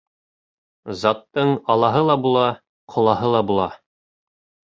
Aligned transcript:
Заттың 1.01 1.51
алаһы 1.75 2.01
ла 2.09 2.17
була, 2.23 2.47
ҡолаһы 2.95 3.31
ла 3.35 3.43
була. 3.53 3.67